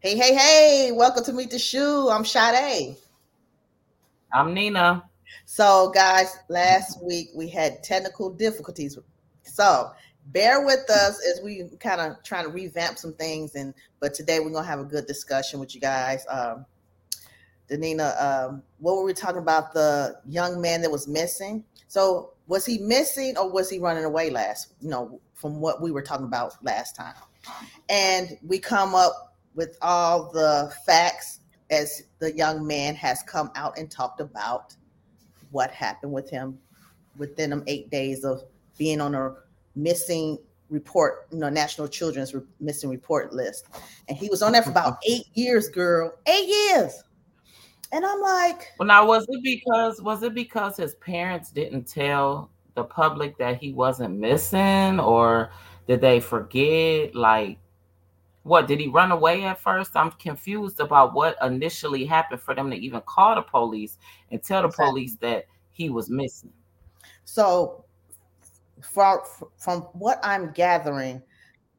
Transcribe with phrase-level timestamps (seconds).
[0.00, 2.10] Hey, hey, hey, welcome to Meet the Shu.
[2.10, 2.96] I'm Sade.
[4.30, 5.08] I'm Nina.
[5.46, 8.98] So, guys, last week we had technical difficulties.
[9.44, 9.90] So,
[10.26, 13.54] bear with us as we kind of trying to revamp some things.
[13.54, 16.26] And but today we're gonna have a good discussion with you guys.
[16.28, 16.66] Um,
[17.70, 19.72] Danina, um, what were we talking about?
[19.72, 21.64] The young man that was missing.
[21.88, 24.74] So, was he missing or was he running away last?
[24.82, 27.14] You know, from what we were talking about last time.
[27.88, 29.26] And we come up
[29.56, 34.76] with all the facts as the young man has come out and talked about
[35.50, 36.56] what happened with him
[37.16, 38.44] within them eight days of
[38.78, 39.34] being on a
[39.74, 40.38] missing
[40.68, 43.66] report, you know, National Children's Missing Report list.
[44.08, 46.12] And he was on there for about eight years, girl.
[46.26, 47.02] Eight years.
[47.92, 52.50] And I'm like, well, now was it because was it because his parents didn't tell
[52.74, 55.50] the public that he wasn't missing, or
[55.86, 57.14] did they forget?
[57.14, 57.58] Like,
[58.46, 59.96] what did he run away at first?
[59.96, 63.98] I'm confused about what initially happened for them to even call the police
[64.30, 64.86] and tell the exactly.
[64.86, 66.52] police that he was missing.
[67.24, 67.84] So,
[68.80, 69.18] from
[69.58, 71.22] from what I'm gathering,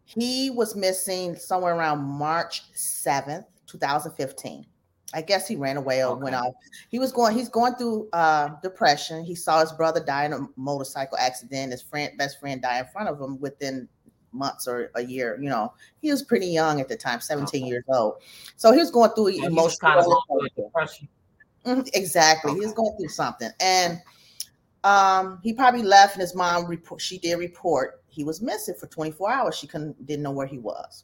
[0.04, 4.66] he was missing somewhere around March 7th, 2015.
[5.14, 6.24] I guess he ran away or okay.
[6.24, 6.54] went off.
[6.90, 7.34] He was going.
[7.34, 9.24] He's going through uh, depression.
[9.24, 11.72] He saw his brother die in a motorcycle accident.
[11.72, 13.88] His friend, best friend, die in front of him within
[14.38, 15.38] months or a year.
[15.42, 17.68] You know, he was pretty young at the time, 17 okay.
[17.68, 18.22] years old.
[18.56, 21.08] So he was going through yeah, emotional kind of depression.
[21.66, 22.52] Mm-hmm, exactly.
[22.52, 22.60] Okay.
[22.60, 23.50] He was going through something.
[23.60, 24.02] And
[24.84, 28.88] um, he probably left and his mom report she did report he was missing for
[28.88, 29.56] 24 hours.
[29.56, 31.04] She couldn't didn't know where he was.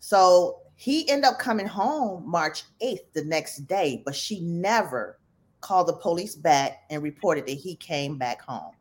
[0.00, 5.20] So he ended up coming home March 8th the next day, but she never
[5.60, 8.74] called the police back and reported that he came back home.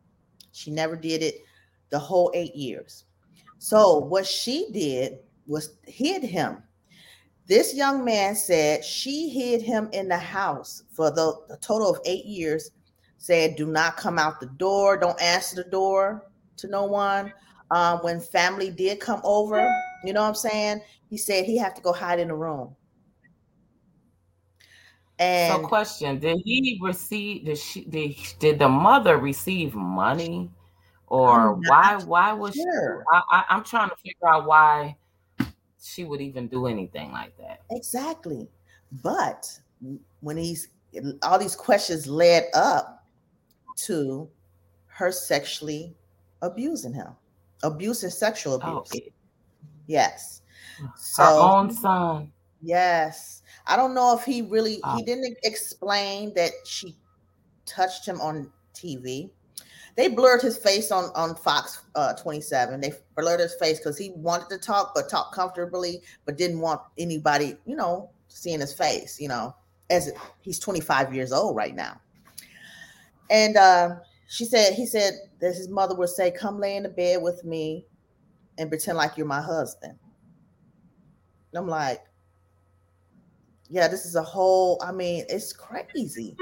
[0.51, 1.35] She never did it
[1.91, 3.05] the whole eight years.
[3.63, 6.63] So what she did was hid him.
[7.45, 12.01] This young man said she hid him in the house for the, the total of
[12.05, 12.71] eight years.
[13.19, 14.97] Said, "Do not come out the door.
[14.97, 16.25] Don't answer the door
[16.57, 17.31] to no one."
[17.69, 19.71] Um, when family did come over,
[20.03, 20.81] you know what I'm saying?
[21.07, 22.75] He said he had to go hide in a room.
[25.19, 27.45] And so, question: Did he receive?
[27.45, 27.85] Did she?
[27.85, 30.49] Did, did the mother receive money?
[31.11, 33.03] Or why why was sure.
[33.03, 34.95] she I, I, i'm trying to figure out why
[35.83, 37.61] she would even do anything like that.
[37.71, 38.47] Exactly.
[39.03, 39.59] But
[40.21, 40.69] when he's
[41.23, 43.05] all these questions led up
[43.77, 44.29] to
[44.87, 45.95] her sexually
[46.41, 47.07] abusing him
[47.63, 49.07] abuse and sexual oh, abuse.
[49.07, 49.11] Oh,
[49.87, 50.41] yes
[50.97, 52.31] so her own son.
[52.61, 53.41] Yes.
[53.65, 54.97] I don't know if he really oh.
[54.97, 56.95] he didn't explain that she
[57.65, 59.29] touched him on tv
[59.95, 62.79] they blurred his face on on Fox uh, 27.
[62.79, 66.81] They blurred his face because he wanted to talk, but talk comfortably, but didn't want
[66.97, 69.19] anybody, you know, seeing his face.
[69.19, 69.55] You know,
[69.89, 71.99] as he's 25 years old right now.
[73.29, 73.95] And uh,
[74.27, 77.43] she said, he said that his mother would say, "Come lay in the bed with
[77.43, 77.85] me,
[78.57, 79.97] and pretend like you're my husband."
[81.51, 82.01] And I'm like,
[83.69, 84.81] yeah, this is a whole.
[84.81, 86.37] I mean, it's crazy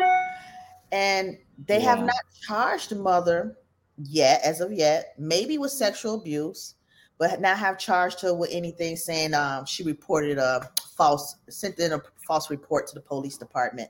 [0.91, 1.95] and they yeah.
[1.95, 3.57] have not charged mother
[3.97, 6.75] yet, as of yet, maybe with sexual abuse,
[7.17, 11.94] but now have charged her with anything saying um, she reported a false, sent in
[11.94, 13.89] a false report to the police department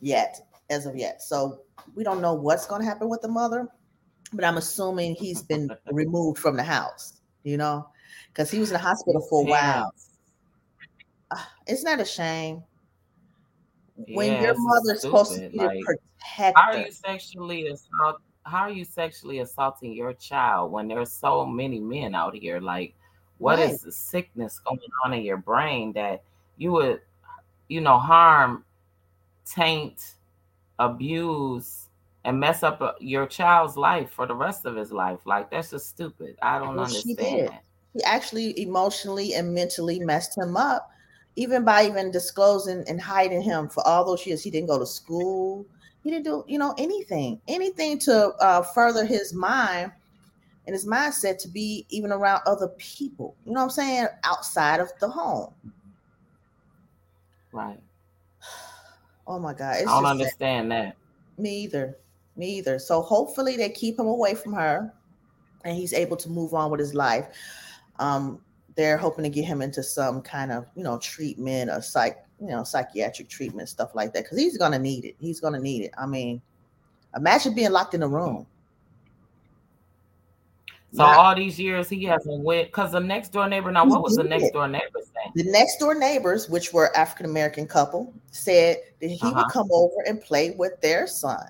[0.00, 0.38] yet,
[0.70, 1.22] as of yet.
[1.22, 1.62] So
[1.94, 3.68] we don't know what's going to happen with the mother,
[4.32, 7.88] but I'm assuming he's been removed from the house, you know,
[8.28, 9.94] because he was in the hospital for a while.
[11.66, 12.62] Isn't that a shame?
[14.08, 15.80] when yeah, your mother's supposed to be like,
[16.22, 16.60] protector.
[16.60, 18.20] How are you sexually assault?
[18.44, 22.60] How are you sexually assaulting your child when there's so many men out here?
[22.60, 22.94] Like,
[23.38, 23.70] what right.
[23.70, 26.22] is the sickness going on in your brain that
[26.56, 27.00] you would,
[27.68, 28.64] you know, harm,
[29.46, 30.14] taint,
[30.78, 31.88] abuse,
[32.24, 35.20] and mess up uh, your child's life for the rest of his life?
[35.24, 36.36] Like, that's just stupid.
[36.42, 37.02] I don't well, understand.
[37.02, 37.50] She did.
[37.94, 40.92] He actually emotionally and mentally messed him up
[41.36, 44.86] even by even disclosing and hiding him for all those years, he didn't go to
[44.86, 45.66] school.
[46.02, 49.92] He didn't do, you know, anything, anything to uh, further his mind
[50.66, 53.36] and his mindset to be even around other people.
[53.44, 54.06] You know what I'm saying?
[54.24, 55.52] Outside of the home.
[57.52, 57.80] Right.
[59.24, 59.76] Oh my God.
[59.76, 60.96] I don't understand that.
[61.38, 61.96] Me either.
[62.34, 62.80] Me either.
[62.80, 64.92] So hopefully they keep him away from her
[65.64, 67.28] and he's able to move on with his life.
[68.00, 68.40] Um,
[68.74, 72.48] they're hoping to get him into some kind of you know treatment or psych you
[72.48, 75.92] know psychiatric treatment stuff like that because he's gonna need it he's gonna need it
[75.96, 76.42] i mean
[77.16, 78.46] imagine being locked in a room
[80.94, 84.02] so Not, all these years he hasn't went because the next door neighbor now what
[84.02, 88.12] was the next door neighbor saying The next door neighbors, which were African American couple,
[88.30, 89.32] said that he uh-huh.
[89.36, 91.46] would come over and play with their son.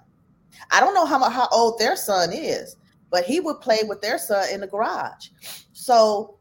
[0.71, 2.77] I don't know how how old their son is,
[3.11, 5.29] but he would play with their son in the garage.
[5.73, 6.37] So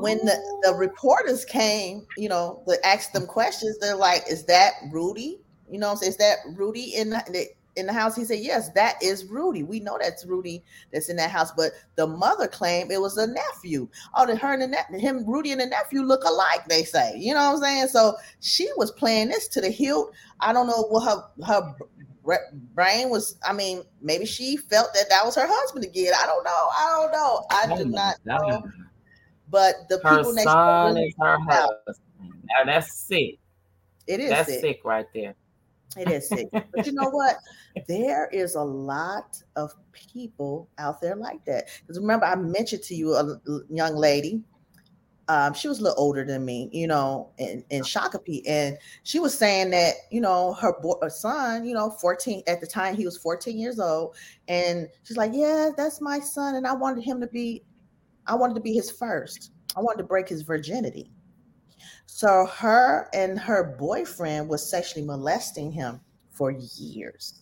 [0.00, 0.60] when the, oh.
[0.64, 5.40] the reporters came, you know, to ask them questions, they're like, "Is that Rudy?
[5.70, 7.46] You know, is that Rudy in the,
[7.76, 9.62] in the house?" He said, "Yes, that is Rudy.
[9.62, 10.62] We know that's Rudy
[10.92, 13.88] that's in that house." But the mother claimed it was a nephew.
[14.14, 16.66] Oh, the her and the ne- him, Rudy and the nephew look alike.
[16.68, 17.88] They say, you know what I'm saying?
[17.88, 20.12] So she was playing this to the hilt.
[20.40, 21.74] I don't know what her her
[22.74, 23.36] brain was.
[23.46, 26.12] I mean, maybe she felt that that was her husband again.
[26.14, 26.68] I don't know.
[26.76, 27.44] I don't know.
[27.50, 28.62] I do not know.
[29.50, 31.96] But the her people next son door is her husband.
[32.20, 33.38] Now that's sick.
[34.06, 34.30] It is.
[34.30, 34.60] That's sick.
[34.60, 35.34] sick right there.
[35.96, 36.48] It is sick.
[36.52, 37.36] but you know what?
[37.86, 41.68] There is a lot of people out there like that.
[41.80, 43.40] Because remember, I mentioned to you a
[43.70, 44.42] young lady.
[45.28, 48.42] Um, she was a little older than me, you know, in, in Shakopee.
[48.46, 52.62] And she was saying that, you know, her, boy, her son, you know, 14 at
[52.62, 54.16] the time, he was 14 years old.
[54.48, 56.54] And she's like, Yeah, that's my son.
[56.54, 57.62] And I wanted him to be
[58.28, 59.50] I wanted to be his first.
[59.76, 61.10] I wanted to break his virginity.
[62.06, 67.40] So her and her boyfriend was sexually molesting him for years.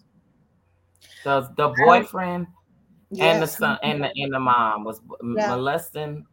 [1.23, 2.47] So the boyfriend
[3.11, 3.35] yes.
[3.35, 5.49] and the son and the and the mom was yeah.
[5.49, 6.25] molesting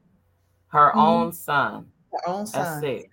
[0.67, 0.99] her mm-hmm.
[0.99, 1.87] own son.
[2.11, 2.81] Her own son.
[2.81, 3.09] That's it.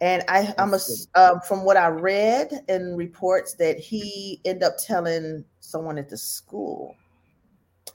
[0.00, 0.80] And I, I'm a,
[1.14, 6.18] um, from what I read in reports that he ended up telling someone at the
[6.18, 6.94] school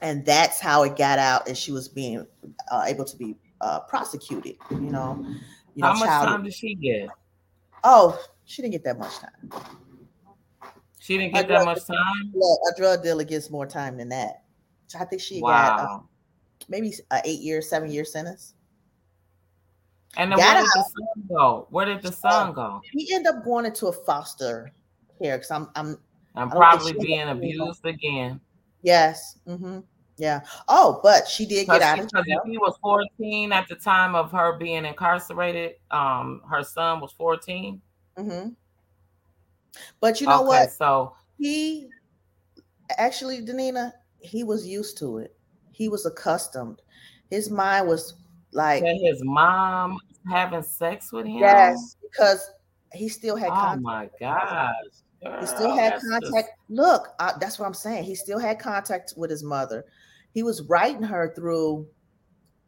[0.02, 2.26] and that's how it got out and she was being
[2.70, 5.24] uh, able to be uh, prosecuted you know,
[5.74, 7.08] you how know, much time did she get?
[7.84, 9.50] Oh she didn't get that much time.
[10.98, 12.34] She didn't get that much time?
[12.34, 14.42] a drug dealer gets more time than that.
[14.88, 15.76] So i think she wow.
[15.76, 15.98] got uh,
[16.68, 18.54] maybe an eight year seven year sentence.
[20.18, 21.66] And then where did the son go?
[21.70, 22.80] Where did the son go?
[22.92, 24.70] he ended up going into a foster
[25.20, 25.98] care because i'm i'm
[26.34, 28.40] i'm probably being abused again.
[28.82, 29.38] Yes.
[29.46, 29.78] Mm-hmm.
[30.22, 30.42] Yeah.
[30.68, 32.40] Oh, but she did get out of jail.
[32.44, 37.82] Was 14 at the time of her being incarcerated, um, her son was 14.
[38.16, 38.50] Mm-hmm.
[40.00, 40.70] But you know okay, what?
[40.70, 41.88] So he
[42.98, 43.90] actually, Danina,
[44.20, 45.34] he was used to it.
[45.72, 46.82] He was accustomed.
[47.28, 48.14] His mind was
[48.52, 49.98] like his mom
[50.30, 51.38] having sex with him.
[51.38, 52.48] Yes, because
[52.92, 53.50] he still had.
[53.50, 54.70] Oh my gosh!
[55.40, 56.32] he still had contact.
[56.32, 56.48] Just...
[56.68, 58.04] Look, uh, that's what I'm saying.
[58.04, 59.84] He still had contact with his mother.
[60.32, 61.86] He was writing her through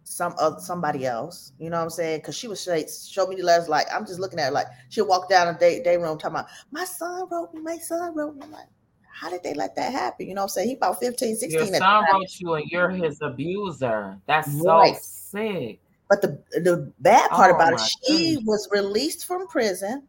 [0.05, 1.53] some of somebody else.
[1.59, 2.21] You know what I'm saying?
[2.21, 3.69] Because she was say, show me the letters.
[3.69, 4.53] Like I'm just looking at her.
[4.53, 7.61] Like she'll walk down a day day room talking about my son wrote me.
[7.61, 8.43] My son wrote me.
[8.45, 8.69] I'm like,
[9.13, 10.29] how did they let that happen?
[10.29, 10.69] You know what I'm saying?
[10.69, 11.59] He about 15, 16.
[11.59, 14.19] Your son wrote you and you're his abuser.
[14.27, 14.97] That's right.
[14.97, 15.81] so sick.
[16.11, 18.45] But the the bad part oh, about it, she goodness.
[18.47, 20.07] was released from prison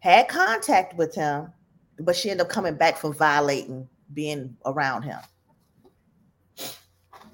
[0.00, 1.52] had contact with him,
[1.98, 5.18] but she ended up coming back for violating being around him.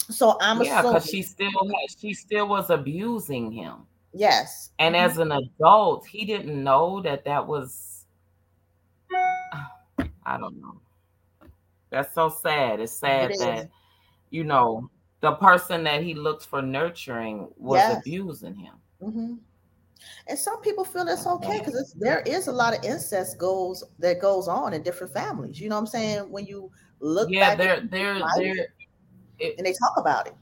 [0.08, 3.86] So I'm yeah, because she still had, she still was abusing him.
[4.12, 5.04] Yes, and mm-hmm.
[5.04, 8.04] as an adult, he didn't know that that was.
[10.24, 10.80] I don't know.
[11.90, 12.80] That's so sad.
[12.80, 13.70] It's sad it that
[14.30, 17.98] you know the person that he looks for nurturing was yes.
[17.98, 18.74] abusing him.
[19.02, 19.34] Mm-hmm.
[20.28, 24.20] And some people feel it's okay because there is a lot of incest goes that
[24.20, 25.60] goes on in different families.
[25.60, 26.30] You know what I'm saying?
[26.30, 26.70] When you
[27.00, 28.18] look, yeah, they're they're
[29.38, 30.34] they're, and they talk about it.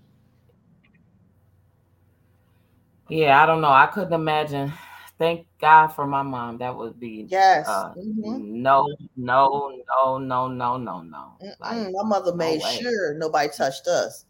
[3.08, 3.68] Yeah, I don't know.
[3.68, 4.72] I couldn't imagine.
[5.18, 6.58] Thank God for my mom.
[6.58, 7.68] That would be yes.
[7.68, 8.62] Uh, mm-hmm.
[8.62, 11.32] No, no, no, no, no, no, no.
[11.60, 14.24] Like, my mother made no sure nobody touched us.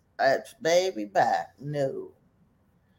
[0.60, 1.54] baby back.
[1.58, 2.10] No.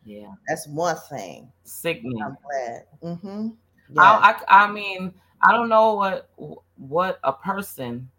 [0.03, 1.51] Yeah, that's one thing.
[1.63, 2.22] Sickening.
[2.22, 2.84] I'm glad.
[3.03, 3.48] Mm-hmm.
[3.93, 4.01] Yeah.
[4.01, 6.29] I, I, I mean, I don't know what
[6.77, 8.10] what a person,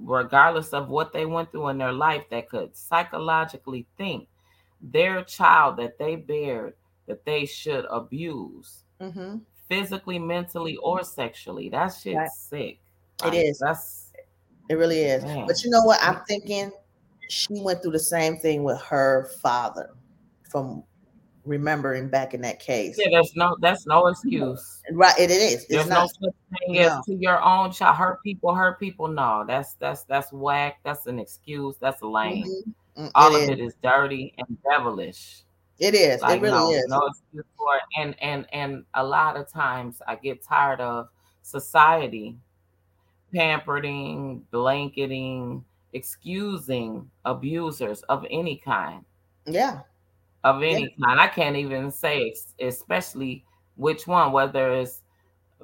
[0.00, 4.28] regardless of what they went through in their life, that could psychologically think
[4.80, 6.74] their child that they bear
[7.06, 9.38] that they should abuse mm-hmm.
[9.68, 11.68] physically, mentally, or sexually.
[11.68, 12.30] That shit's right.
[12.30, 12.78] sick.
[13.24, 13.58] It like, is.
[13.58, 14.12] That's
[14.68, 15.24] it really is.
[15.24, 15.46] Man.
[15.46, 15.98] But you know what?
[16.02, 16.70] I'm thinking
[17.28, 19.90] she went through the same thing with her father
[20.48, 20.84] from
[21.44, 22.96] remembering back in that case.
[22.98, 24.82] Yeah, there's no that's no excuse.
[24.92, 25.66] Right, it, it is.
[25.66, 26.98] There's not, no such thing no.
[26.98, 27.96] as to your own child.
[27.96, 29.08] Hurt people, hurt people.
[29.08, 30.78] No, that's that's that's whack.
[30.84, 31.76] That's an excuse.
[31.80, 32.44] That's lame.
[32.44, 33.04] Mm-hmm.
[33.04, 33.48] Mm, All of is.
[33.48, 35.44] it is dirty and devilish.
[35.78, 36.20] It is.
[36.20, 36.86] Like, it really no, is.
[36.88, 37.82] No excuse for it.
[37.98, 41.08] And and and a lot of times I get tired of
[41.42, 42.36] society
[43.32, 49.04] pampering, blanketing, excusing abusers of any kind.
[49.46, 49.80] Yeah.
[50.44, 51.06] Of any yeah.
[51.06, 51.20] kind.
[51.20, 53.44] I can't even say especially
[53.76, 55.02] which one, whether it's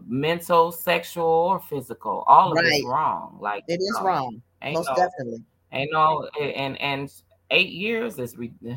[0.07, 2.25] mental, sexual, or physical.
[2.27, 2.67] All of right.
[2.67, 3.39] it's wrong.
[3.41, 4.43] Like it is uh, wrong.
[4.63, 5.45] Most no, definitely.
[5.73, 7.13] Ain't no and and
[7.51, 8.77] eight years is re- that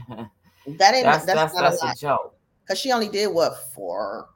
[0.68, 2.36] ain't that's that's, that's, that's a, a joke.
[2.64, 4.30] Because she only did what four,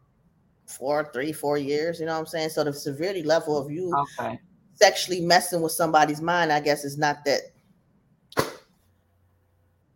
[0.66, 2.00] four, three, four years.
[2.00, 2.50] You know what I'm saying?
[2.50, 4.40] So the severity level of you okay.
[4.74, 7.42] sexually messing with somebody's mind, I guess, is not that.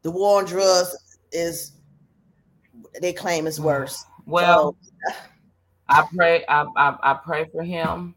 [0.01, 0.95] The war on drugs
[1.31, 1.73] is
[3.01, 4.05] they claim is worse.
[4.25, 4.75] Well,
[5.07, 5.15] so,
[5.87, 6.45] I pray.
[6.47, 8.15] I, I, I pray for him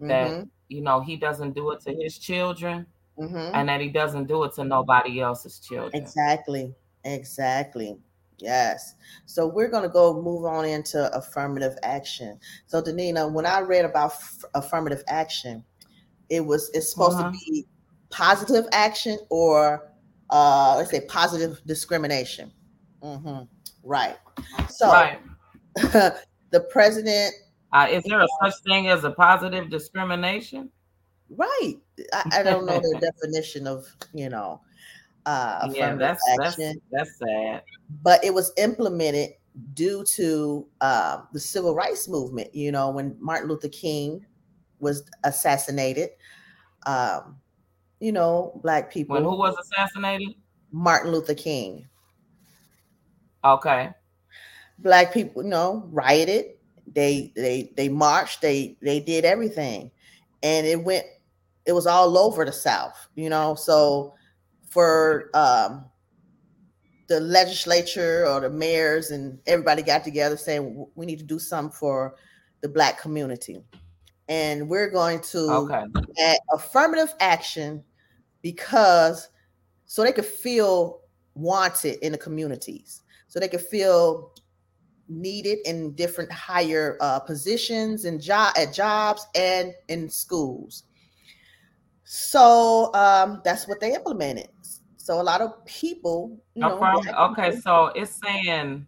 [0.00, 0.42] that mm-hmm.
[0.68, 2.86] you know he doesn't do it to his children,
[3.18, 3.54] mm-hmm.
[3.54, 5.90] and that he doesn't do it to nobody else's children.
[5.94, 6.74] Exactly.
[7.04, 7.96] Exactly.
[8.38, 8.94] Yes.
[9.24, 12.38] So we're going to go move on into affirmative action.
[12.66, 15.64] So Danina, when I read about f- affirmative action,
[16.28, 17.30] it was it's supposed uh-huh.
[17.30, 17.66] to be
[18.10, 19.90] positive action or
[20.30, 22.52] uh let's say positive discrimination.
[23.02, 23.44] Mm-hmm.
[23.82, 24.16] Right.
[24.68, 25.20] So right.
[25.76, 27.34] the president.
[27.72, 30.70] Uh, is there a such thing as a positive discrimination?
[31.28, 31.74] Right.
[32.12, 34.60] I, I don't know the definition of you know.
[35.26, 37.62] Uh, yeah, that's action, that's that's sad.
[38.02, 39.30] But it was implemented
[39.74, 42.54] due to uh, the civil rights movement.
[42.54, 44.24] You know, when Martin Luther King
[44.78, 46.10] was assassinated.
[46.86, 47.38] Um,
[48.00, 49.14] you know, black people.
[49.14, 50.34] When who was assassinated?
[50.72, 51.86] Martin Luther King.
[53.44, 53.90] Okay.
[54.78, 56.46] Black people, you know, rioted.
[56.92, 58.42] They they they marched.
[58.42, 59.90] They they did everything,
[60.42, 61.04] and it went.
[61.64, 63.54] It was all over the South, you know.
[63.54, 64.14] So
[64.68, 65.86] for um,
[67.08, 71.72] the legislature or the mayors and everybody got together saying we need to do something
[71.72, 72.16] for
[72.60, 73.60] the black community
[74.28, 75.84] and we're going to okay.
[76.52, 77.82] affirmative action
[78.42, 79.28] because
[79.86, 81.00] so they could feel
[81.34, 84.32] wanted in the communities so they could feel
[85.08, 90.84] needed in different higher uh, positions and job at jobs and in schools.
[92.04, 94.48] So um, that's what they implemented.
[94.96, 96.78] So a lot of people, know,
[97.30, 98.86] okay, people, so it's saying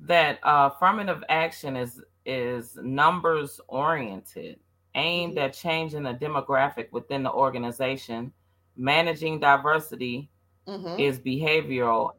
[0.00, 4.58] that uh, affirmative action is is numbers oriented,
[4.94, 5.44] aimed mm-hmm.
[5.44, 8.32] at changing the demographic within the organization.
[8.76, 10.30] Managing diversity
[10.66, 10.98] mm-hmm.
[10.98, 12.12] is behavioral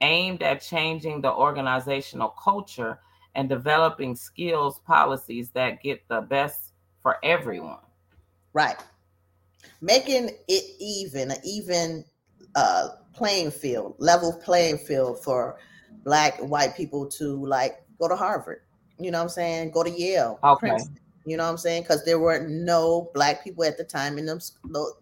[0.00, 2.98] aimed at changing the organizational culture
[3.34, 6.72] and developing skills policies that get the best
[7.02, 7.78] for everyone.
[8.52, 8.76] Right.
[9.80, 12.04] Making it even, an even
[12.54, 15.58] uh, playing field, level playing field for
[16.04, 18.60] black and white people to like go to Harvard.
[18.98, 19.70] You know what I'm saying?
[19.72, 20.68] Go to Yale, okay.
[20.68, 20.98] Princeton.
[21.26, 21.82] You know what I'm saying?
[21.82, 24.40] Because there were no black people at the time in them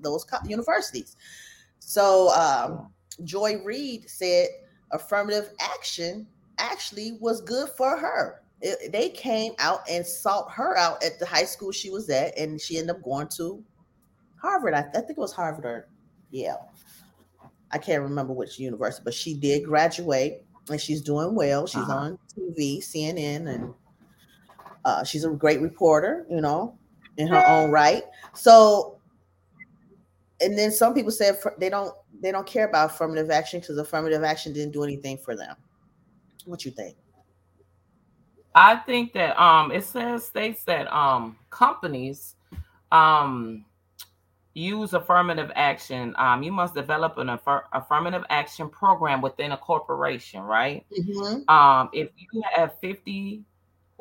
[0.01, 1.17] those universities.
[1.81, 2.93] So um,
[3.25, 4.49] Joy Reid said
[4.93, 6.27] affirmative action
[6.59, 8.43] actually was good for her.
[8.61, 12.39] It, they came out and sought her out at the high school she was at,
[12.39, 13.63] and she ended up going to
[14.41, 14.75] Harvard.
[14.75, 15.89] I, I think it was Harvard or
[16.31, 16.69] Yale.
[17.73, 21.67] I can't remember which university, but she did graduate and she's doing well.
[21.67, 21.93] She's uh-huh.
[21.93, 23.75] on TV, CNN, and
[24.85, 26.77] uh, she's a great reporter, you know,
[27.17, 28.05] in her own right.
[28.35, 28.99] So,
[30.41, 34.23] and then some people said they don't they don't care about affirmative action because affirmative
[34.23, 35.57] action didn't do anything for them.
[36.45, 36.97] What you think?
[38.55, 42.35] I think that um it says states that um companies
[42.91, 43.65] um
[44.55, 46.15] use affirmative action.
[46.19, 50.85] Um you must develop an affir- affirmative action program within a corporation, right?
[50.93, 51.49] Mm-hmm.
[51.49, 53.45] Um if you have 50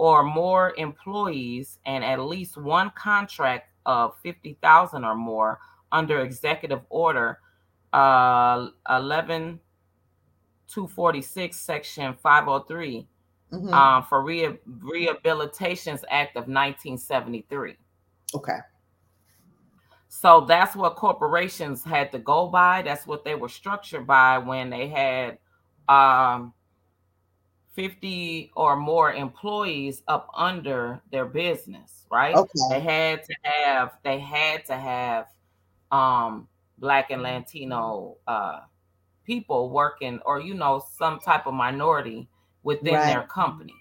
[0.02, 5.60] or more employees and at least one contract of 50,000 or more
[5.92, 7.38] under executive order
[7.94, 9.60] uh 11
[10.68, 13.08] 246 section 503
[13.54, 13.72] mm-hmm.
[13.72, 17.76] um, for Re- rehabilitations act of 1973
[18.34, 18.58] okay.
[20.08, 22.82] So that's what corporations had to go by.
[22.82, 25.38] That's what they were structured by when they had
[25.88, 26.54] um
[27.74, 32.52] 50 or more employees up under their business right okay.
[32.70, 35.28] they had to have they had to have
[35.92, 36.48] um
[36.80, 38.60] black and latino uh
[39.26, 42.28] people working or you know some type of minority
[42.64, 43.14] within right.
[43.14, 43.74] their company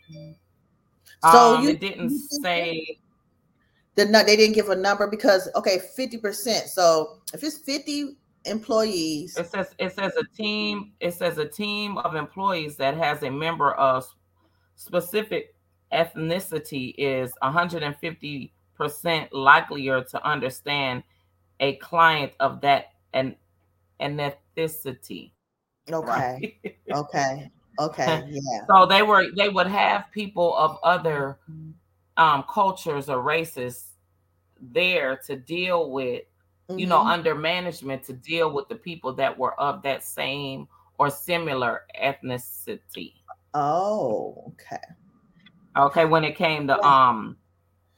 [1.23, 2.99] so um, you it didn't say
[3.97, 8.17] the they didn't give a number because okay 50% so if it's 50
[8.47, 13.23] employees it says it says a team it says a team of employees that has
[13.23, 14.05] a member of
[14.77, 15.55] specific
[15.93, 21.03] ethnicity is 150 percent likelier to understand
[21.61, 23.37] a client of that an
[24.01, 25.33] ethnicity.
[25.91, 26.07] Okay.
[26.09, 26.77] Right?
[26.95, 27.51] okay.
[27.79, 28.25] Okay.
[28.29, 28.41] Yeah.
[28.69, 31.39] so they were they would have people of other
[32.17, 33.93] um, cultures or races
[34.61, 36.23] there to deal with,
[36.71, 36.79] mm-hmm.
[36.79, 37.09] you know, mm-hmm.
[37.09, 43.15] under management to deal with the people that were of that same or similar ethnicity.
[43.55, 44.83] Oh, okay.
[45.77, 47.37] Okay, when it came to um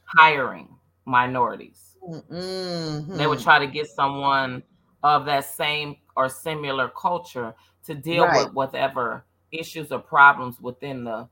[0.05, 0.69] hiring
[1.05, 1.97] minorities.
[2.03, 3.17] Mm-hmm.
[3.17, 4.63] They would try to get someone
[5.03, 7.55] of that same or similar culture
[7.87, 8.45] to deal right.
[8.45, 11.29] with whatever issues or problems within the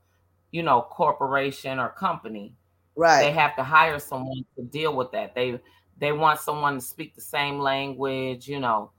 [0.51, 2.53] you know corporation or company
[2.95, 5.59] right they have to hire someone to deal with that they
[6.01, 8.91] they want someone to speak the same language you know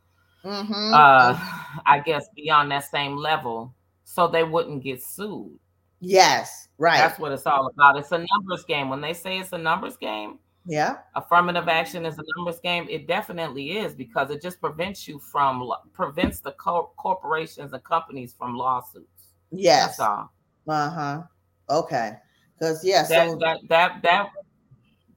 [0.43, 0.95] mm-hmm.
[0.95, 1.39] uh
[1.87, 5.59] i guess beyond that same level so they wouldn't get sued.
[6.01, 6.99] Yes right.
[6.99, 7.97] That's what it's all about.
[7.97, 8.91] It's a numbers game.
[8.91, 10.99] When they say it's a numbers game yeah.
[11.17, 15.73] affirmative action is a numbers game it definitely is because it just prevents you from
[15.93, 19.29] prevents the co- corporations and companies from lawsuits.
[19.51, 19.99] Yes.
[19.99, 20.33] that's all.
[20.69, 21.23] Uh-huh.
[21.71, 22.13] Okay.
[22.59, 24.29] Because yeah, that, so that that that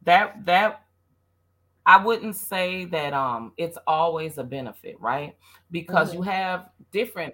[0.04, 0.85] that that
[1.86, 5.36] I wouldn't say that um it's always a benefit, right?
[5.72, 6.18] Because mm-hmm.
[6.18, 7.34] you have different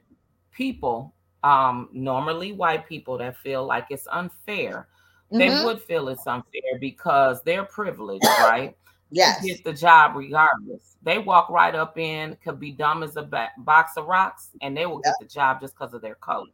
[0.52, 4.88] people, um, normally white people that feel like it's unfair.
[5.32, 5.38] Mm-hmm.
[5.38, 8.76] They would feel it's unfair because they're privileged, right?
[9.12, 9.46] yes.
[9.46, 10.96] get the job regardless.
[11.04, 14.76] They walk right up in, could be dumb as a ba- box of rocks, and
[14.76, 15.16] they will yep.
[15.20, 16.48] get the job just because of their color.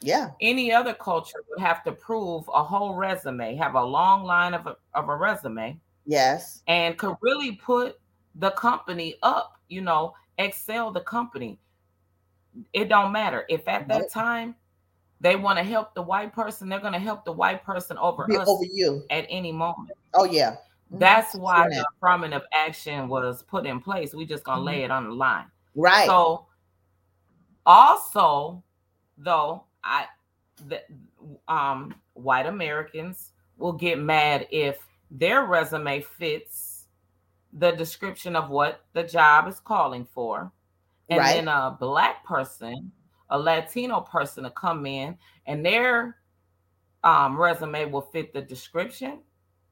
[0.00, 0.30] Yeah.
[0.40, 4.66] Any other culture would have to prove a whole resume, have a long line of
[4.66, 5.78] a, of a resume.
[6.06, 6.62] Yes.
[6.66, 7.98] And could really put
[8.34, 11.58] the company up, you know, excel the company.
[12.72, 13.44] It don't matter.
[13.48, 14.54] If at that time
[15.20, 18.26] they want to help the white person, they're going to help the white person over
[18.26, 19.92] Be us over you at any moment.
[20.14, 20.56] Oh yeah.
[20.92, 20.98] Mm-hmm.
[20.98, 24.12] That's why the affirmative action was put in place.
[24.12, 24.66] We just gonna mm-hmm.
[24.66, 25.46] lay it on the line.
[25.74, 26.06] Right.
[26.06, 26.46] So
[27.64, 28.62] also
[29.16, 30.06] though I
[30.68, 30.82] the
[31.48, 34.78] um white Americans will get mad if
[35.12, 36.86] their resume fits
[37.52, 40.50] the description of what the job is calling for.
[41.10, 41.34] And right.
[41.34, 42.90] then a black person,
[43.28, 46.16] a Latino person to come in and their
[47.04, 49.18] um, resume will fit the description.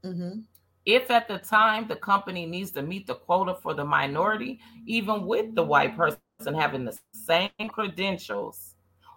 [0.04, 0.40] Mm-hmm.
[0.84, 5.26] If at the time the company needs to meet the quota for the minority, even
[5.26, 6.18] with the white person
[6.54, 8.74] having the same credentials,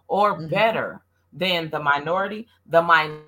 [0.07, 0.47] or mm-hmm.
[0.49, 3.23] better than the minority, the minority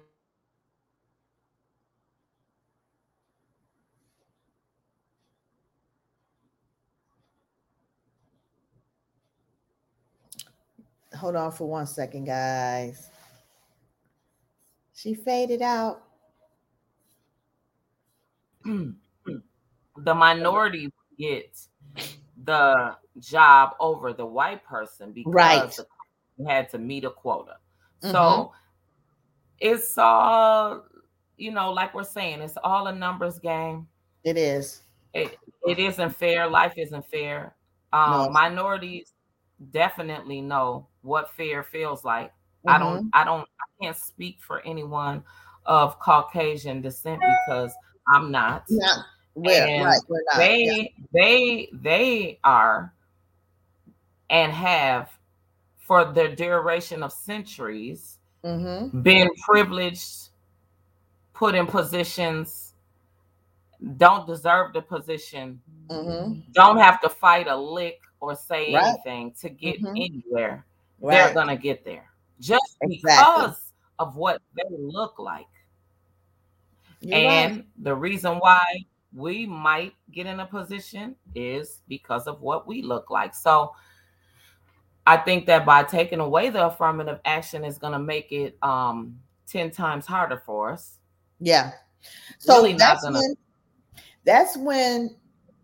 [11.16, 13.10] Hold on for one second, guys.
[14.94, 16.02] She faded out.
[18.64, 21.70] the minority gets
[22.44, 25.80] the job over the white person because right.
[26.38, 27.58] the had to meet a quota.
[28.02, 28.12] Mm-hmm.
[28.12, 28.52] So
[29.60, 30.86] it's all,
[31.38, 33.88] you know, like we're saying, it's all a numbers game.
[34.24, 34.82] It is.
[35.14, 36.48] It, it isn't fair.
[36.48, 37.56] Life isn't fair.
[37.94, 38.30] Um, no.
[38.30, 39.14] Minorities
[39.72, 42.30] definitely know what fair feels like.
[42.30, 42.70] Mm-hmm.
[42.70, 43.08] I don't, mm-hmm.
[43.14, 45.24] I don't, I can't speak for anyone
[45.66, 47.72] of Caucasian descent because
[48.08, 48.66] I'm not.
[48.70, 49.06] Not.
[49.36, 50.38] We're, right, we're not.
[50.38, 51.06] They, yeah.
[51.14, 52.94] they, they are
[54.30, 55.10] and have
[55.78, 59.02] for the duration of centuries, mm-hmm.
[59.02, 60.30] been privileged,
[61.34, 62.74] put in positions,
[63.98, 66.40] don't deserve the position, mm-hmm.
[66.54, 68.84] don't have to fight a lick or say right.
[68.84, 69.96] anything to get mm-hmm.
[69.96, 70.66] anywhere.
[71.02, 73.02] They're gonna get there just exactly.
[73.02, 75.48] because of what they look like.
[77.02, 77.66] You're and right.
[77.78, 78.64] the reason why
[79.14, 83.34] we might get in a position is because of what we look like.
[83.34, 83.74] So
[85.08, 89.20] I think that by taking away the affirmative action is going to make it um
[89.48, 90.98] 10 times harder for us.
[91.40, 91.74] Yeah.
[92.40, 93.20] So really that's gonna...
[93.20, 93.36] when
[94.26, 95.16] that's when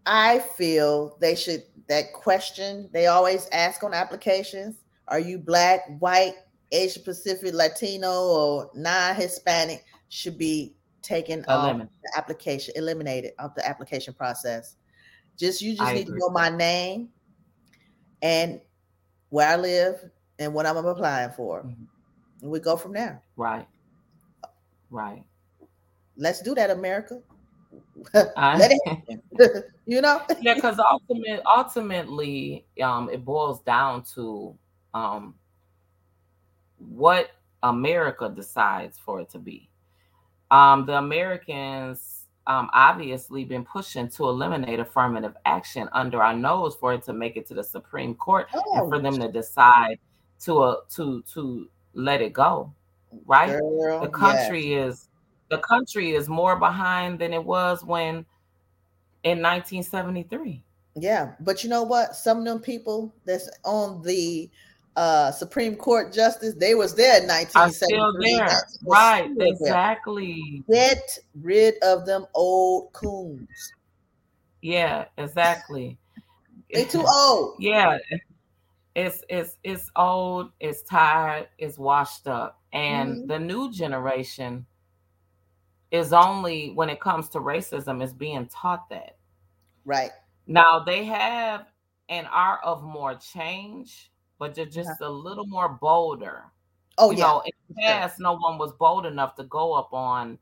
[0.06, 4.76] I feel they should that question they always ask on applications,
[5.12, 6.34] are you black, white,
[6.71, 14.13] Asian Pacific, Latino or non-Hispanic should be taken off the application, eliminated off the application
[14.13, 14.78] process.
[15.38, 16.19] Just you just I need agree.
[16.19, 17.10] to know my name
[18.24, 18.60] and
[19.30, 20.10] where I live,
[20.41, 21.60] and what I'm applying for.
[21.60, 21.84] Mm-hmm.
[22.41, 23.21] And we go from there.
[23.38, 23.67] Right.
[24.89, 25.24] Right.
[26.17, 27.21] Let's do that, America.
[28.13, 29.21] Let it happen.
[29.86, 30.21] you know?
[30.41, 34.58] yeah, because ultimate, ultimately, um, it boils down to
[34.93, 35.36] um,
[36.77, 37.32] what
[37.63, 39.69] America decides for it to be.
[40.49, 46.93] Um, the Americans um, obviously been pushing to eliminate affirmative action under our nose for
[46.93, 48.63] it to make it to the Supreme Court oh.
[48.75, 49.99] and for them to decide
[50.41, 52.73] to a to to let it go,
[53.25, 53.60] right?
[53.60, 54.93] Girl, the country yes.
[54.93, 55.08] is
[55.49, 58.25] the country is more behind than it was when
[59.23, 60.63] in 1973.
[60.95, 62.15] Yeah, but you know what?
[62.15, 64.49] Some of them people that's on the
[64.95, 68.36] uh Supreme Court justice, they was there in 1973.
[68.36, 68.63] There.
[68.86, 70.63] Right, exactly.
[70.67, 70.95] There.
[70.95, 73.73] Get rid of them old coons.
[74.62, 75.97] Yeah, exactly.
[76.73, 77.56] they too old.
[77.60, 77.97] Yeah.
[78.93, 82.60] It's it's it's old, it's tired, it's washed up.
[82.73, 83.27] And mm-hmm.
[83.27, 84.65] the new generation
[85.91, 89.17] is only when it comes to racism is being taught that.
[89.86, 90.12] Right.
[90.47, 91.67] Now they have
[92.10, 94.11] and are of more change,
[94.41, 95.08] but they're just yeah.
[95.08, 96.45] a little more bolder.
[96.97, 97.25] Oh, you yeah.
[97.25, 100.39] Know, in the past, no one was bold enough to go up on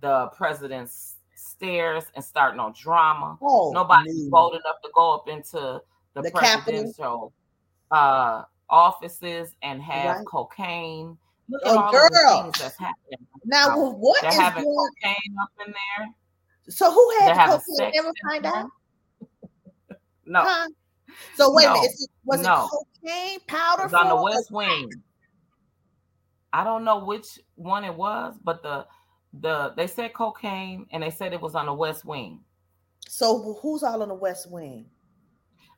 [0.00, 3.38] the president's stairs and start no drama.
[3.40, 5.80] Oh, Nobody's bold enough to go up into
[6.14, 7.32] the, the presidential
[7.92, 10.26] uh, offices and have right.
[10.26, 11.16] cocaine.
[11.48, 12.10] Look oh, at all girl.
[12.10, 13.28] the things that's happening.
[13.44, 13.90] Now, now.
[13.90, 14.88] what They're is having going...
[15.00, 16.08] cocaine up in there.
[16.68, 17.92] So who had the cocaine?
[17.96, 18.70] Ever find out?
[20.26, 20.40] No.
[20.42, 20.68] Huh?
[21.34, 21.70] So wait no.
[21.70, 21.90] a minute.
[21.98, 22.66] It, was no.
[22.66, 23.82] it cocaine powder?
[23.82, 24.90] It was on the West Wing.
[26.52, 28.86] I don't know which one it was, but the
[29.40, 32.40] the they said cocaine and they said it was on the West Wing.
[33.08, 34.86] So who's all on the West Wing?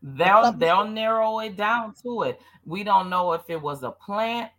[0.02, 2.40] They'll they'll narrow it down to it.
[2.64, 4.50] We don't know if it was a plant.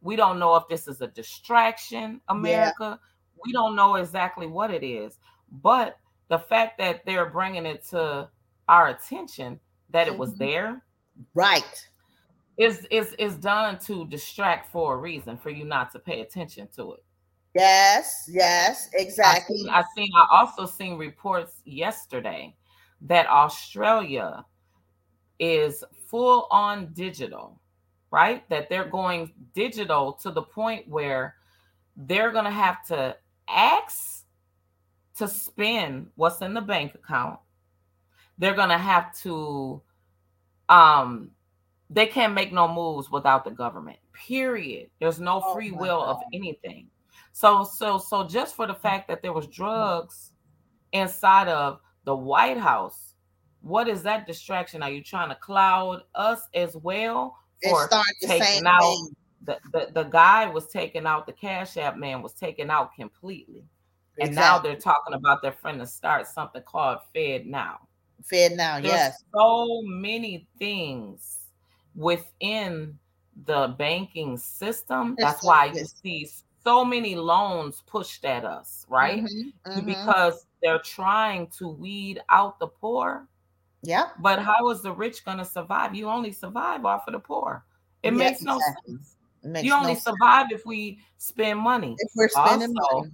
[0.00, 2.74] We don't know if this is a distraction, America.
[2.80, 3.36] Yeah.
[3.44, 5.18] We don't know exactly what it is.
[5.50, 5.96] But
[6.28, 8.28] the fact that they're bringing it to
[8.68, 9.60] our attention
[9.94, 10.44] that it was mm-hmm.
[10.44, 10.82] there,
[11.34, 11.88] right,
[12.58, 16.68] is is is done to distract for a reason for you not to pay attention
[16.74, 17.04] to it.
[17.54, 19.56] Yes, yes, exactly.
[19.56, 22.56] I seen, I seen I also seen reports yesterday
[23.02, 24.44] that Australia
[25.38, 27.60] is full on digital,
[28.10, 28.48] right?
[28.48, 31.36] That they're going digital to the point where
[31.96, 33.16] they're going to have to
[33.48, 34.24] ask
[35.18, 37.38] to spend what's in the bank account.
[38.38, 39.80] They're going to have to
[40.68, 41.30] um
[41.90, 43.98] they can't make no moves without the government.
[44.12, 44.88] Period.
[45.00, 46.10] There's no oh free will God.
[46.10, 46.88] of anything.
[47.32, 50.32] So so so just for the fact that there was drugs
[50.92, 53.14] inside of the White House,
[53.60, 54.82] what is that distraction?
[54.82, 57.88] Are you trying to cloud us as well for
[58.22, 58.96] taking out
[59.44, 63.64] the, the, the guy was taking out the cash app man was taken out completely.
[64.16, 64.26] Exactly.
[64.26, 67.83] And now they're talking about their friend to start something called Fed Now.
[68.22, 69.24] Fed Now, There's yes.
[69.34, 71.40] So many things
[71.94, 72.98] within
[73.46, 75.16] the banking system.
[75.18, 76.28] That's why you see
[76.64, 79.22] so many loans pushed at us, right?
[79.22, 79.86] Mm-hmm, mm-hmm.
[79.86, 83.28] Because they're trying to weed out the poor.
[83.82, 84.08] Yeah.
[84.18, 85.94] But how is the rich going to survive?
[85.94, 87.64] You only survive off of the poor.
[88.02, 88.94] It makes no exactly.
[88.94, 89.16] sense.
[89.42, 90.60] Makes you only no survive sense.
[90.60, 91.96] if we spend money.
[91.98, 93.12] If we're spending also, money.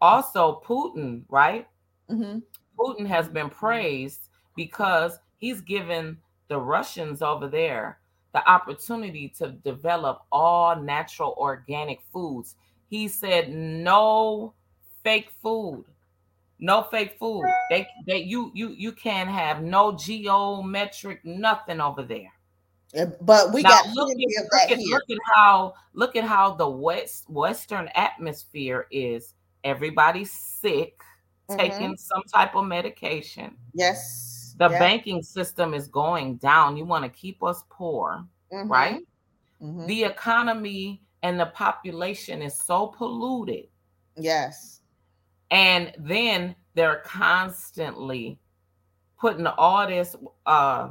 [0.00, 1.66] Also, Putin, right?
[2.10, 2.40] Mm-hmm.
[2.78, 7.98] Putin has been praised because he's given the Russians over there
[8.34, 12.56] the opportunity to develop all natural organic foods.
[12.90, 14.52] He said no
[15.04, 15.84] fake food.
[16.58, 17.44] No fake food.
[17.70, 22.32] They they you you you can't have no geometric nothing over there.
[23.20, 26.68] But we now, got look at, look, at, look at how look at how the
[26.68, 29.34] west western atmosphere is.
[29.64, 31.00] Everybody's sick,
[31.48, 31.58] mm-hmm.
[31.58, 33.56] taking some type of medication.
[33.74, 34.54] Yes.
[34.58, 36.76] The banking system is going down.
[36.76, 38.70] You want to keep us poor, mm-hmm.
[38.70, 39.00] right?
[39.60, 39.86] Mm-hmm.
[39.86, 43.66] The economy and the population is so polluted.
[44.16, 44.80] Yes.
[45.50, 48.38] And then they're constantly
[49.18, 50.90] putting all this uh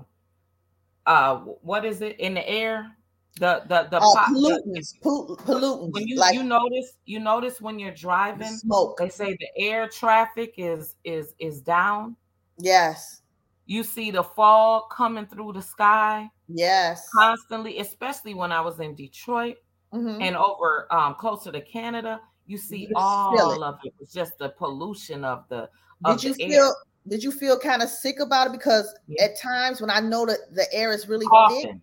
[1.05, 2.97] uh what is it in the air
[3.39, 7.79] the the the oh, pollutants the, pollutants when you like, you notice you notice when
[7.79, 12.15] you're driving smoke they say the air traffic is is is down
[12.59, 13.21] yes
[13.65, 18.93] you see the fog coming through the sky yes constantly especially when i was in
[18.93, 19.55] detroit
[19.91, 20.21] mm-hmm.
[20.21, 23.93] and over um closer to canada you see you all of it.
[23.99, 25.69] It's just the pollution of the
[26.05, 26.73] of did you feel air
[27.07, 28.53] did you feel kind of sick about it?
[28.53, 29.25] Because yeah.
[29.25, 31.61] at times when I know that the air is really Coughing.
[31.61, 31.75] thick,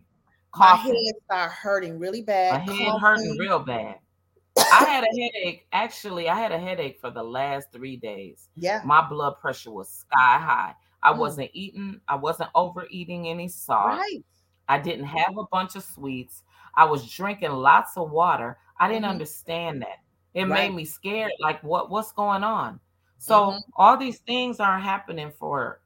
[0.52, 0.92] Coughing.
[0.92, 2.66] my head start hurting really bad.
[2.66, 3.00] My head Coughing.
[3.00, 3.96] hurting real bad.
[4.58, 5.66] I had a headache.
[5.72, 8.48] Actually, I had a headache for the last three days.
[8.56, 8.82] Yeah.
[8.84, 10.74] My blood pressure was sky high.
[11.02, 11.18] I mm.
[11.18, 13.86] wasn't eating, I wasn't overeating any salt.
[13.86, 14.24] Right.
[14.68, 16.42] I didn't have a bunch of sweets.
[16.74, 18.58] I was drinking lots of water.
[18.78, 19.10] I didn't mm-hmm.
[19.10, 19.98] understand that.
[20.34, 20.68] It right.
[20.68, 21.32] made me scared.
[21.40, 22.78] Like, what what's going on?
[23.18, 23.58] So mm-hmm.
[23.76, 25.80] all these things aren't happening for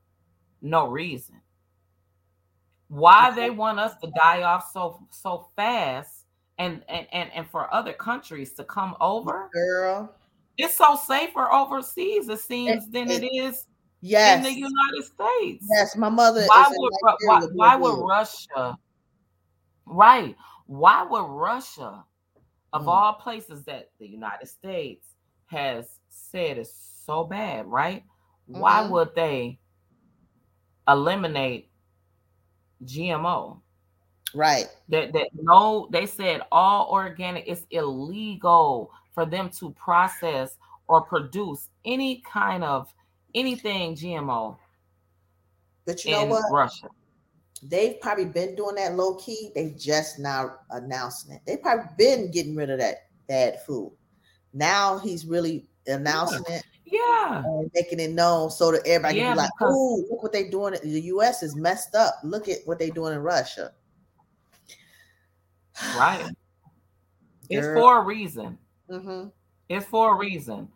[0.61, 1.37] no reason.
[2.95, 6.27] Why they want us to die off so so fast
[6.59, 10.15] and and and, and for other countries to come over girl
[10.57, 13.67] it's so safer overseas it seems it, than it, it is
[14.01, 14.37] yes.
[14.37, 16.93] in the united states yes my mother why would
[17.25, 18.79] why, why would russia
[19.87, 22.05] right why would russia
[22.73, 22.89] of mm.
[22.89, 25.15] all places that the united states
[25.47, 26.73] has said is
[27.05, 28.05] so bad right
[28.49, 28.61] mm-hmm.
[28.61, 29.59] why would they
[30.87, 31.71] eliminate
[32.87, 33.61] GMO.
[34.35, 34.67] Right.
[34.89, 37.45] That that no, they said all organic.
[37.47, 40.57] It's illegal for them to process
[40.89, 42.93] or produce any kind of
[43.35, 44.57] anything GMO.
[45.87, 46.45] But you know what?
[46.51, 46.89] Russia.
[47.63, 49.51] They've probably been doing that low key.
[49.55, 51.43] They just now announcing it.
[51.47, 53.93] They probably been getting rid of that bad food.
[54.53, 56.61] Now he's really announcing
[56.95, 57.43] yeah.
[57.45, 60.51] And making it known so that everybody yeah, can be like, oh, look what they're
[60.51, 60.77] doing.
[60.83, 62.15] The US is messed up.
[62.23, 63.73] Look at what they're doing in Russia.
[65.97, 66.25] Right.
[67.51, 68.57] It's for a reason.
[68.91, 69.29] Mm-hmm.
[69.69, 70.67] It's for a reason.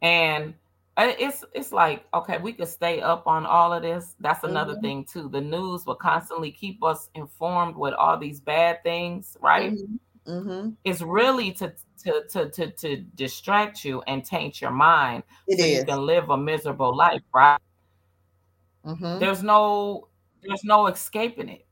[0.00, 0.54] And
[0.96, 4.82] it's it's like okay we could stay up on all of this that's another mm-hmm.
[4.82, 9.72] thing too the news will constantly keep us informed with all these bad things right
[9.72, 9.94] mm-hmm.
[10.28, 10.70] Mm-hmm.
[10.84, 11.72] it's really to
[12.04, 15.78] to to to to distract you and taint your mind it so is.
[15.78, 17.58] you can live a miserable life, right?
[18.84, 19.18] Mm-hmm.
[19.18, 20.08] There's no
[20.42, 21.66] there's no escaping it.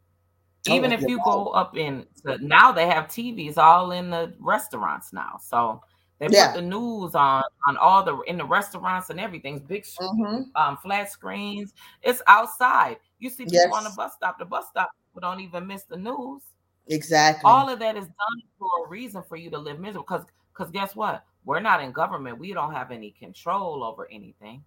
[0.69, 2.07] Oh, Even if you go up in
[2.41, 5.39] now they have TVs all in the restaurants now.
[5.41, 5.83] So
[6.19, 6.53] they yeah.
[6.53, 10.43] put the news on on all the in the restaurants and everything's Big mm-hmm.
[10.57, 11.75] um, flat screens.
[12.03, 12.97] It's outside.
[13.19, 13.75] You see people yes.
[13.75, 14.39] on the bus stop.
[14.39, 16.43] The bus stop people don't even miss the news.
[16.89, 17.51] Exactly.
[17.51, 20.05] All of that is done for a reason for you to live miserable.
[20.09, 21.25] Because because guess what?
[21.45, 22.39] We're not in government.
[22.39, 24.65] We don't have any control over anything.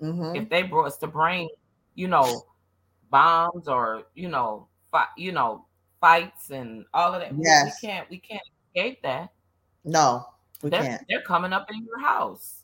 [0.00, 0.36] Mm-hmm.
[0.36, 1.48] If they brought us to bring,
[1.94, 2.44] you know,
[3.10, 5.66] bombs or you know, fi- you know,
[6.00, 7.78] fights and all of that, yes.
[7.82, 9.30] we can't we can't escape that.
[9.84, 10.26] No,
[10.62, 11.04] we they're, can't.
[11.08, 12.62] They're coming up in your house.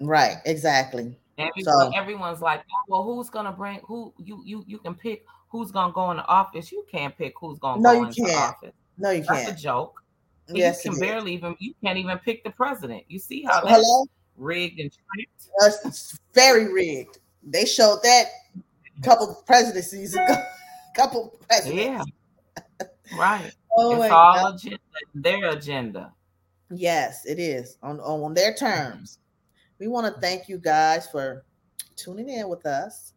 [0.00, 0.36] Right.
[0.44, 1.18] Exactly.
[1.38, 5.24] Everyone, so, everyone's like, oh, well, who's gonna bring who you you you can pick
[5.48, 6.72] who's gonna go in the office.
[6.72, 8.28] You can't pick who's gonna no, go into can't.
[8.28, 8.72] the office.
[8.98, 9.46] No, you That's can't.
[9.46, 10.02] That's a joke.
[10.48, 11.38] Yes, you can barely is.
[11.38, 13.04] even you can't even pick the president.
[13.08, 14.06] You see how that's Hello?
[14.36, 15.48] rigged and tricked?
[15.60, 17.18] That's very rigged.
[17.42, 18.26] They showed that
[19.02, 20.36] couple presidencies ago.
[20.96, 22.10] couple presidents.
[22.80, 22.86] Yeah.
[23.18, 23.52] Right.
[23.76, 24.54] oh it's all God.
[24.54, 24.78] agenda,
[25.14, 26.12] their agenda.
[26.70, 28.66] Yes, it is on, on their mm-hmm.
[28.66, 29.18] terms.
[29.78, 31.44] We want to thank you guys for
[31.96, 33.12] tuning in with us.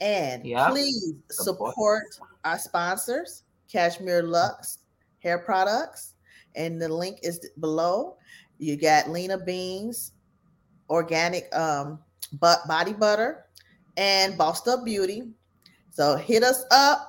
[0.00, 0.70] And yep.
[0.70, 2.04] please support
[2.44, 4.78] our sponsors, Cashmere Lux
[5.20, 6.14] Hair Products.
[6.56, 8.16] And the link is below.
[8.58, 10.12] You got Lena Beans,
[10.88, 11.98] organic um,
[12.40, 13.46] but body butter,
[13.96, 15.30] and Bossed Up Beauty.
[15.90, 17.08] So hit us up,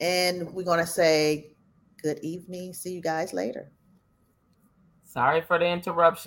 [0.00, 1.56] and we're gonna say
[2.02, 2.72] good evening.
[2.72, 3.72] See you guys later.
[5.04, 6.26] Sorry for the interruption.